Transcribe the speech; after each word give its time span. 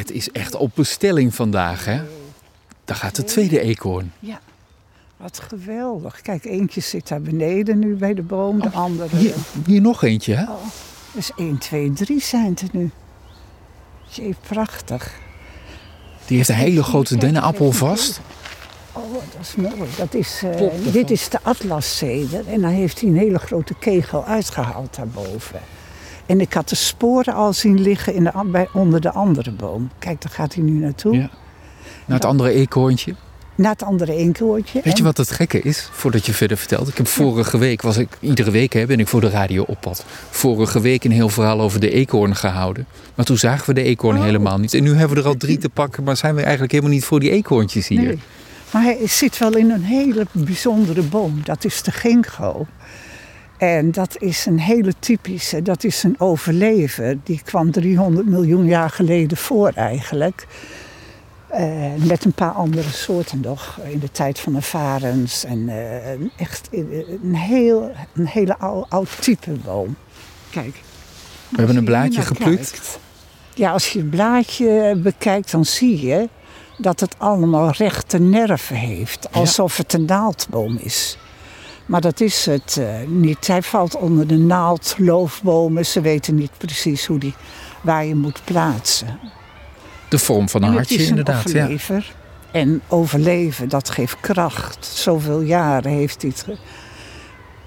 Het 0.00 0.10
is 0.10 0.30
echt 0.30 0.54
op 0.54 0.70
bestelling 0.74 1.34
vandaag, 1.34 1.84
hè? 1.84 2.00
Daar 2.84 2.96
gaat 2.96 3.16
de 3.16 3.24
tweede 3.24 3.60
eekhoorn. 3.60 4.12
Ja, 4.18 4.40
wat 5.16 5.40
geweldig. 5.48 6.20
Kijk, 6.20 6.44
eentje 6.44 6.80
zit 6.80 7.08
daar 7.08 7.20
beneden 7.20 7.78
nu 7.78 7.94
bij 7.94 8.14
de 8.14 8.22
boom, 8.22 8.60
de 8.60 8.70
andere... 8.70 9.16
Hier, 9.16 9.34
hier 9.66 9.80
nog 9.80 10.02
eentje, 10.02 10.34
hè? 10.34 10.42
Oh, 10.42 10.64
dus 11.12 11.30
1, 11.36 11.58
2, 11.58 11.92
3 11.92 12.20
zijn 12.20 12.56
er 12.56 12.68
nu. 12.72 12.90
Jee, 14.08 14.34
prachtig. 14.48 15.14
Die 16.26 16.36
heeft 16.36 16.48
een 16.48 16.54
hele 16.54 16.82
grote 16.82 17.16
dennenappel 17.16 17.72
vast. 17.72 18.20
Oh, 18.92 19.12
dat 19.12 19.40
is 19.40 19.54
mooi. 19.54 19.90
Dat 19.96 20.14
is, 20.14 20.42
eh, 20.44 20.92
dit 20.92 21.10
is 21.10 21.28
de 21.28 21.38
atlaszeder. 21.42 22.48
En 22.48 22.60
dan 22.60 22.70
heeft 22.70 23.00
hij 23.00 23.08
een 23.08 23.16
hele 23.16 23.38
grote 23.38 23.74
kegel 23.74 24.24
uitgehaald 24.24 24.96
daarboven. 24.96 25.60
En 26.30 26.40
ik 26.40 26.52
had 26.52 26.68
de 26.68 26.76
sporen 26.76 27.34
al 27.34 27.52
zien 27.52 27.80
liggen 27.80 28.14
in 28.14 28.24
de, 28.24 28.32
bij, 28.46 28.68
onder 28.72 29.00
de 29.00 29.10
andere 29.10 29.50
boom. 29.50 29.90
Kijk, 29.98 30.22
daar 30.22 30.32
gaat 30.32 30.54
hij 30.54 30.62
nu 30.62 30.72
naartoe. 30.72 31.14
Ja. 31.16 31.30
Naar 32.06 32.16
het 32.18 32.24
andere 32.24 32.50
eekhoorntje. 32.50 33.14
Naar 33.54 33.72
het 33.72 33.82
andere 33.82 34.14
eekhoortje. 34.14 34.80
Weet 34.84 34.96
je 34.96 35.02
wat 35.02 35.16
het 35.16 35.30
gekke 35.30 35.60
is? 35.60 35.88
Voordat 35.92 36.26
je 36.26 36.32
verder 36.32 36.56
vertelt. 36.56 36.88
Ik 36.88 36.96
heb 36.96 37.06
vorige 37.06 37.58
week, 37.58 37.82
was 37.82 37.96
ik, 37.96 38.08
iedere 38.20 38.50
week 38.50 38.72
hè, 38.72 38.86
ben 38.86 39.00
ik 39.00 39.08
voor 39.08 39.20
de 39.20 39.30
radio 39.30 39.64
op 39.66 39.80
pad. 39.80 40.04
Vorige 40.30 40.80
week 40.80 41.04
een 41.04 41.10
heel 41.10 41.28
verhaal 41.28 41.60
over 41.60 41.80
de 41.80 41.90
eekhoorn 41.90 42.36
gehouden. 42.36 42.86
Maar 43.14 43.24
toen 43.24 43.38
zagen 43.38 43.66
we 43.66 43.74
de 43.74 43.82
eekhoorn 43.82 44.16
Oh. 44.16 44.24
helemaal 44.24 44.58
niet. 44.58 44.74
En 44.74 44.82
nu 44.82 44.94
hebben 44.94 45.16
we 45.16 45.22
er 45.22 45.28
al 45.28 45.36
drie 45.36 45.58
te 45.58 45.68
pakken. 45.68 46.04
Maar 46.04 46.16
zijn 46.16 46.34
we 46.34 46.42
eigenlijk 46.42 46.72
helemaal 46.72 46.94
niet 46.94 47.04
voor 47.04 47.20
die 47.20 47.30
eekhoorntjes 47.30 47.88
hier. 47.88 48.02
Nee. 48.02 48.18
Maar 48.72 48.82
hij 48.82 48.98
zit 49.06 49.38
wel 49.38 49.56
in 49.56 49.70
een 49.70 49.84
hele 49.84 50.26
bijzondere 50.32 51.02
boom. 51.02 51.40
Dat 51.44 51.64
is 51.64 51.82
de 51.82 51.92
ginkgo. 51.92 52.66
En 53.60 53.90
dat 53.90 54.16
is 54.18 54.46
een 54.46 54.58
hele 54.58 54.92
typische, 54.98 55.62
dat 55.62 55.84
is 55.84 56.02
een 56.02 56.20
overlever. 56.20 57.18
Die 57.24 57.40
kwam 57.44 57.70
300 57.70 58.26
miljoen 58.26 58.66
jaar 58.66 58.90
geleden 58.90 59.36
voor 59.36 59.72
eigenlijk. 59.74 60.46
Eh, 61.48 61.94
met 61.96 62.24
een 62.24 62.32
paar 62.32 62.50
andere 62.50 62.88
soorten 62.90 63.40
nog. 63.40 63.78
In 63.84 63.98
de 63.98 64.10
tijd 64.10 64.40
van 64.40 64.52
de 64.52 64.62
varens. 64.62 65.44
En 65.44 65.68
eh, 65.68 66.10
echt 66.36 66.68
een, 66.70 67.18
een 67.22 67.34
heel, 67.34 67.92
een 68.14 68.26
hele 68.26 68.58
ou- 68.58 68.84
oud 68.88 69.22
type 69.22 69.50
boom. 69.50 69.96
Kijk. 70.50 70.74
We 71.48 71.56
hebben 71.56 71.76
een 71.76 71.84
blaadje 71.84 72.22
geplukt. 72.22 72.70
kijkt. 72.70 72.98
Ja, 73.54 73.70
als 73.70 73.92
je 73.92 73.98
het 73.98 74.10
blaadje 74.10 75.00
bekijkt, 75.02 75.50
dan 75.50 75.64
zie 75.64 76.06
je 76.06 76.28
dat 76.78 77.00
het 77.00 77.14
allemaal 77.18 77.70
rechte 77.70 78.18
nerven 78.18 78.76
heeft. 78.76 79.32
Alsof 79.32 79.76
het 79.76 79.92
een 79.92 80.04
naaldboom 80.04 80.76
is. 80.76 81.18
Maar 81.90 82.00
dat 82.00 82.20
is 82.20 82.46
het 82.46 82.76
eh, 82.80 83.08
niet. 83.08 83.46
Hij 83.46 83.62
valt 83.62 83.96
onder 83.96 84.26
de 84.26 84.36
naaldloofbomen. 84.36 85.86
Ze 85.86 86.00
weten 86.00 86.34
niet 86.34 86.50
precies 86.56 87.06
hoe 87.06 87.18
die, 87.18 87.34
waar 87.80 88.04
je 88.04 88.14
moet 88.14 88.40
plaatsen. 88.44 89.18
De 90.08 90.18
vorm 90.18 90.48
van 90.48 90.62
een 90.62 90.68
En 90.68 90.74
hartje 90.74 91.04
inderdaad. 91.06 91.50
Ja. 91.50 91.62
overlever. 91.62 92.14
En 92.50 92.82
overleven, 92.88 93.68
dat 93.68 93.90
geeft 93.90 94.16
kracht. 94.20 94.86
Zoveel 94.86 95.40
jaren 95.40 95.90
heeft 95.92 96.22
hij 96.22 96.32
het, 96.36 96.58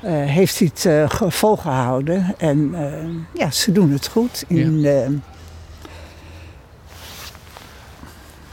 eh, 0.01 0.11
heeft 0.11 0.59
hij 0.59 0.69
het 0.73 0.85
eh, 0.85 1.09
ge- 1.17 1.31
volgehouden. 1.31 2.35
En 2.37 2.75
ja, 3.33 3.51
ze 3.51 3.71
doen 3.71 3.91
het 3.91 4.07
goed. 4.07 4.43
In, 4.47 4.81
dat 4.81 5.03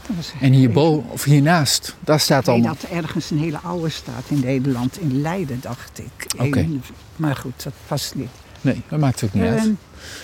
En 0.39 0.51
hierboven, 0.53 1.09
of 1.09 1.23
hiernaast, 1.23 1.95
daar 1.99 2.19
staat 2.19 2.45
Nee, 2.45 2.61
dan... 2.61 2.71
dat 2.73 2.89
er 2.89 2.97
ergens 2.97 3.31
een 3.31 3.39
hele 3.39 3.59
oude 3.63 3.89
staat 3.89 4.23
in 4.27 4.39
Nederland. 4.39 4.99
In 4.99 5.21
Leiden, 5.21 5.59
dacht 5.61 5.99
ik. 5.99 6.41
Oké. 6.41 6.67
Maar 7.15 7.35
goed, 7.35 7.63
dat 7.63 7.73
past 7.87 8.15
niet. 8.15 8.29
Nee, 8.61 8.81
dat 8.89 8.99
maakt 8.99 9.23
ook 9.23 9.33
niet 9.33 9.43
uit. 9.43 9.59
Ehm, 9.59 9.71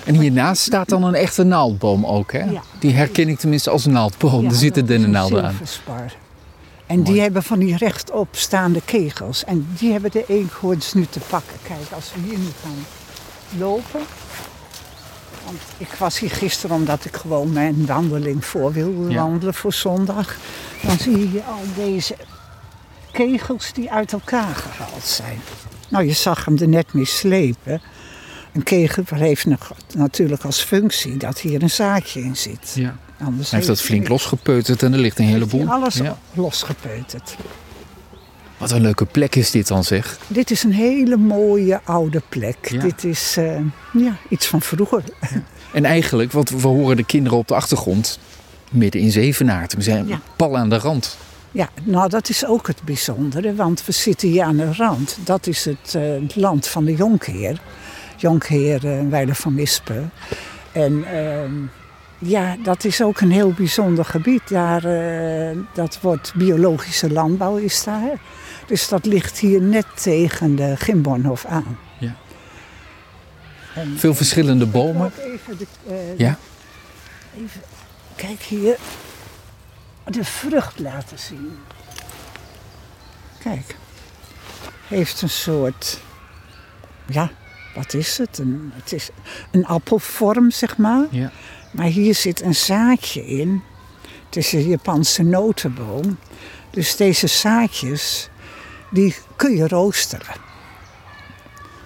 En 0.05 0.15
hiernaast 0.15 0.61
staat 0.61 0.89
dan 0.89 1.03
een 1.03 1.13
echte 1.15 1.43
naaldboom 1.43 2.05
ook, 2.05 2.31
hè? 2.31 2.43
Ja. 2.43 2.61
Die 2.80 2.93
herken 2.93 3.27
ik 3.30 3.39
tenminste 3.39 3.69
als 3.69 3.85
een 3.85 3.91
naaldboom. 3.91 4.43
ja, 4.43 4.49
er 4.49 4.55
zitten 4.55 4.85
dennennaalden 4.85 5.43
aan. 5.45 5.55
En 6.85 7.03
die 7.03 7.21
hebben 7.21 7.43
van 7.43 7.59
die 7.59 7.77
rechtop 7.77 8.27
staande 8.31 8.81
kegels. 8.85 9.43
En 9.45 9.67
die 9.77 9.91
hebben 9.91 10.11
de 10.11 10.25
eekhoorns 10.27 10.93
nu 10.93 11.05
te 11.09 11.20
pakken. 11.20 11.58
Kijk, 11.64 11.92
als 11.93 12.11
we 12.14 12.20
hier 12.30 12.37
nu 12.37 12.47
gaan 12.64 12.86
lopen. 13.59 14.02
Want 15.45 15.58
ik 15.77 15.88
was 15.99 16.20
hier 16.20 16.30
gisteren 16.32 16.76
omdat 16.76 17.05
ik 17.05 17.15
gewoon 17.15 17.52
mijn 17.54 17.86
wandeling 17.86 18.45
voor 18.45 18.71
wilde 18.73 19.10
Ja. 19.10 19.21
wandelen 19.23 19.54
voor 19.54 19.73
zondag. 19.73 20.36
Dan 20.83 20.98
zie 20.99 21.32
je 21.32 21.43
al 21.43 21.61
deze 21.76 22.15
kegels 23.11 23.73
die 23.73 23.92
uit 23.92 24.14
elkaar 24.14 24.55
gehaald 24.55 25.04
zijn. 25.04 25.39
Nou, 25.89 26.05
je 26.05 26.14
zag 26.14 26.45
hem 26.45 26.58
er 26.58 26.67
net 26.67 26.93
mee 26.93 27.05
slepen. 27.05 27.82
Een 28.54 28.64
kegel 28.64 29.04
heeft 29.08 29.45
nog- 29.45 29.71
natuurlijk 29.95 30.43
als 30.43 30.61
functie 30.61 31.17
dat 31.17 31.39
hier 31.39 31.61
een 31.64 31.70
zaadje 31.70 32.21
in 32.21 32.36
zit. 32.38 32.71
Ja. 32.76 32.98
Anders 33.23 33.49
Hij 33.49 33.59
heeft 33.59 33.71
dat 33.71 33.82
flink 33.82 34.08
losgepeuterd 34.08 34.83
en 34.83 34.94
er 34.94 34.99
ligt 34.99 35.20
een 35.20 35.26
heleboel. 35.26 35.67
alles 35.70 35.95
Ja. 35.95 36.17
losgepeuterd. 36.33 37.36
Wat 38.58 38.72
een 38.72 38.82
leuke 38.82 39.06
plek 39.06 39.36
is 39.36 39.52
dit 39.52 39.68
dan, 39.68 39.84
zeg. 39.84 40.18
Dit 40.28 40.52
is 40.52 40.64
een 40.64 40.72
hele 40.73 41.18
mooie 41.18 41.80
oude 41.84 42.22
plek. 42.30 42.58
Ja. 42.70 42.82
Dit 42.82 43.04
is 43.04 43.36
eh, 43.38 43.58
ja, 43.94 44.18
iets 44.30 44.48
van 44.48 44.62
vroeger. 44.62 45.04
En 45.73 45.86
eigenlijk, 45.86 46.32
want 46.32 46.50
we 46.50 46.68
horen 46.68 46.95
de 46.98 47.04
kinderen 47.06 47.38
op 47.38 47.48
de 47.48 47.56
achtergrond 47.56 48.20
midden 48.72 49.02
in 49.02 49.12
Zevenaart. 49.12 49.73
We 49.73 49.82
zijn 49.82 50.08
Ja. 50.08 50.22
pal 50.36 50.58
aan 50.58 50.70
de 50.70 50.78
rand. 50.78 51.18
Ja, 51.52 51.70
nou 51.84 52.10
dat 52.10 52.30
is 52.30 52.45
ook 52.45 52.68
het 52.68 52.82
bijzondere, 52.84 53.56
want 53.56 53.86
we 53.86 53.92
zitten 53.92 54.28
hier 54.30 54.44
aan 54.44 54.58
de 54.58 54.74
rand. 54.74 55.18
Dat 55.24 55.48
is 55.48 55.66
het, 55.66 55.95
eh, 55.95 56.02
het 56.22 56.36
land 56.36 56.68
van 56.68 56.86
de 56.86 56.95
Jonkheer. 56.95 57.62
Jonkheer 58.18 58.86
uh, 58.86 59.10
Weiler 59.10 59.36
van 59.36 59.54
Mispen. 59.54 60.12
En 60.72 61.04
ehm, 61.14 61.52
ja, 62.20 62.55
dat 62.64 62.83
is 62.83 63.02
ook 63.02 63.20
een 63.20 63.32
heel 63.32 63.52
bijzonder 63.52 64.05
gebied. 64.05 64.50
Daar, 64.50 64.83
eh, 64.86 65.58
dat 65.73 66.00
wordt 66.02 66.33
biologische 66.36 67.11
landbouw 67.11 67.55
is 67.58 67.83
daar. 67.83 68.20
Dus 68.67 68.88
dat 68.88 69.05
ligt 69.05 69.39
hier 69.39 69.61
net 69.61 69.86
tegen 70.02 70.56
de 70.56 70.76
Gimbornhof 70.77 71.45
aan. 71.45 71.77
Ja. 72.00 72.16
En, 73.76 73.98
Veel 73.98 74.14
verschillende 74.16 74.66
bomen. 74.66 75.11
Even, 75.17 75.58
de, 75.58 75.66
eh, 75.88 76.17
Ja? 76.17 76.38
even, 77.36 77.61
kijk 78.16 78.42
hier, 78.42 78.77
de 80.06 80.23
vrucht 80.23 80.80
laten 80.80 81.20
zien. 81.20 81.58
Kijk, 83.39 83.76
heeft 84.88 85.22
een 85.22 85.30
soort, 85.30 86.00
ja, 87.06 87.32
wat 87.77 87.93
is 87.93 88.17
het? 88.17 88.38
Een, 88.38 88.71
het 88.73 88.93
is 88.93 89.10
een 89.52 89.65
appelvorm, 89.65 90.52
zeg 90.52 90.77
maar. 90.77 91.05
Ja. 91.10 91.32
Maar 91.71 91.86
hier 91.86 92.15
zit 92.15 92.42
een 92.42 92.55
zaadje 92.55 93.26
in. 93.27 93.61
Het 94.26 94.36
is 94.36 94.54
een 94.54 94.67
Japanse 94.67 95.23
notenboom. 95.23 96.17
Dus 96.70 96.95
deze 96.95 97.27
zaadjes, 97.27 98.30
die 98.92 99.15
kun 99.36 99.55
je 99.55 99.67
roosteren. 99.67 100.45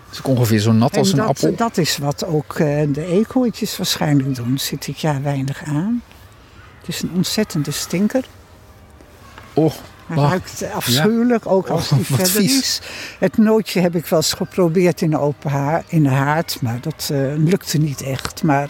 Het 0.06 0.20
is 0.20 0.20
ook 0.20 0.38
ongeveer 0.38 0.60
zo 0.60 0.72
nat 0.72 0.98
als 0.98 1.12
En 1.12 1.20
een 1.20 1.26
dat, 1.26 1.36
appel. 1.44 1.56
dat 1.56 1.78
is 1.78 1.98
wat 1.98 2.26
ook 2.26 2.60
eh, 2.60 2.82
de 2.88 3.06
eekhoortjes 3.06 3.78
waarschijnlijk 3.78 4.36
doen. 4.36 4.58
Zit 4.58 4.86
dit 4.86 5.00
jaar 5.00 5.22
weinig 5.22 5.64
aan. 5.64 6.04
Het 6.80 6.88
is 6.88 7.02
een 7.02 7.12
ontzettende 7.16 7.72
stinker. 7.72 8.26
Oh, 9.54 9.74
Hij 10.14 10.24
Oh, 10.24 10.30
ruikt 10.30 10.64
afschuwelijk, 10.74 11.46
ook 11.46 11.68
als 11.68 11.92
Oh, 11.92 11.98
die 11.98 12.06
verder 12.06 12.28
vies. 12.28 12.60
is. 12.60 12.82
Het 13.20 13.38
nootje 13.38 13.82
heb 13.82 13.96
ik 13.96 14.06
wel 14.06 14.20
eens 14.20 14.34
geprobeerd 14.34 15.02
in 15.02 15.10
de 15.10 15.20
open 15.20 15.50
haar, 15.52 15.84
in 15.88 16.04
de 16.04 16.10
haard, 16.10 16.58
maar 16.62 16.78
dat 16.82 17.10
eh, 17.12 17.18
lukte 17.38 17.78
niet 17.78 18.02
echt. 18.02 18.44
Maar 18.44 18.70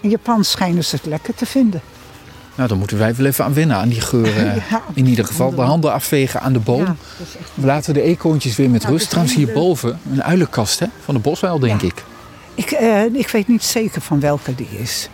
in 0.00 0.10
Japan 0.10 0.44
schijnen 0.44 0.84
ze 0.84 0.96
het 0.96 1.06
lekker 1.06 1.34
te 1.34 1.46
vinden. 1.46 1.80
nou 2.54 2.68
dan 2.68 2.78
moeten 2.78 2.98
wij 2.98 3.14
wel 3.14 3.26
even 3.26 3.44
aan 3.44 3.54
wennen 3.54 3.76
aan 3.76 3.88
die 3.88 4.00
geur. 4.00 4.36
eh. 4.46 4.70
Ja. 4.70 4.82
In 4.94 5.06
ieder 5.06 5.24
geval 5.24 5.54
de 5.54 5.60
handen 5.62 5.92
afvegen 5.92 6.40
aan 6.40 6.52
de 6.52 6.58
boom. 6.58 6.84
Ja. 6.84 6.96
We 7.54 7.66
laten 7.66 7.94
de 7.94 8.02
eekhoorntjes 8.02 8.56
weer 8.56 8.70
met 8.70 8.84
rust. 8.84 9.08
Trouwens 9.08 9.36
hierboven 9.36 9.98
een 10.12 10.22
uilenkast 10.22 10.78
hè? 10.78 10.86
van 11.04 11.14
de 11.14 11.20
boswuil 11.20 11.58
denk 11.58 11.80
Ja. 11.80 11.86
ik. 11.86 12.04
ik, 12.54 12.70
eh, 12.70 13.04
ik 13.04 13.28
weet 13.28 13.48
niet 13.48 13.62
zeker 13.62 14.00
van 14.00 14.20
welke 14.20 14.54
die 14.54 14.68
is. 14.78 15.08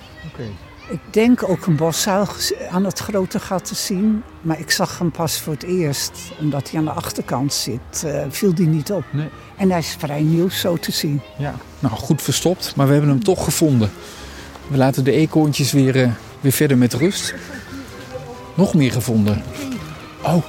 Ik 0.89 1.01
denk 1.11 1.49
ook 1.49 1.67
een 1.67 1.77
boszuil 1.77 2.27
aan 2.71 2.85
het 2.85 2.99
grote 2.99 3.41
gat 3.41 3.65
te 3.65 3.75
zien. 3.75 4.23
Maar 4.41 4.59
ik 4.59 4.71
zag 4.71 4.99
hem 4.99 5.11
pas 5.11 5.41
voor 5.41 5.53
het 5.53 5.63
eerst. 5.63 6.13
Omdat 6.39 6.71
hij 6.71 6.79
aan 6.79 6.85
de 6.85 6.91
achterkant 6.91 7.53
zit, 7.53 8.05
eh, 8.05 8.25
viel 8.29 8.55
die 8.55 8.67
niet 8.67 8.93
op. 8.93 9.05
Nee. 9.11 9.29
En 9.57 9.71
hij 9.71 9.79
is 9.79 9.97
vrij 9.99 10.23
nieuw 10.23 10.49
zo 10.49 10.77
te 10.77 10.93
zien. 10.93 11.21
Ja. 11.39 11.55
Nou, 11.79 11.95
goed 11.95 12.23
verstopt, 12.23 12.77
maar 12.77 12.87
we 12.87 12.93
hebben 12.93 13.11
hem 13.11 13.25
toch 13.25 13.45
gevonden. 13.45 13.91
We 14.69 14.77
laten 14.77 15.05
de 15.05 15.13
eekhoorntjes 15.13 15.73
weer, 15.73 16.03
eh, 16.03 16.11
weer 16.41 16.53
verder 16.53 16.79
met 16.79 16.93
rust. 16.95 17.35
Nog 18.55 18.75
meer 18.75 18.93
gevonden. 18.93 19.43
Oh, 20.23 20.43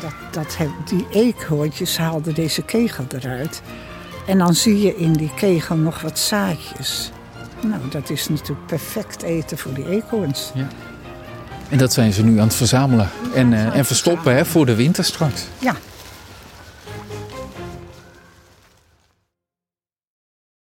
dat, 0.00 0.12
dat 0.30 0.56
die 0.88 1.06
eekhoortjes 1.10 1.98
haalden 1.98 2.34
deze 2.34 2.62
kegel 2.62 3.04
eruit. 3.08 3.62
En 4.26 4.38
dan 4.38 4.54
zie 4.54 4.80
je 4.80 4.96
in 4.96 5.12
die 5.12 5.34
kegel 5.34 5.76
nog 5.76 6.00
wat 6.00 6.18
zaadjes. 6.18 7.10
Nou, 7.60 7.80
dat 7.90 8.10
is 8.10 8.28
natuurlijk 8.28 8.66
perfect 8.66 9.22
eten 9.22 9.58
voor 9.58 9.74
die 9.74 9.88
eekhoorns. 9.88 10.52
en 11.68 11.78
dat 11.78 11.92
zijn 11.92 12.12
ze 12.12 12.24
nu 12.24 12.38
aan 12.38 12.46
het 12.46 12.54
verzamelen 12.54 13.08
en, 13.34 13.52
eh, 13.52 13.76
en 13.76 13.84
verstoppen 13.84 14.34
hè, 14.34 14.44
voor 14.44 14.66
de 14.66 14.74
winter 14.74 15.04
straks. 15.04 15.46
Ja, 15.58 15.74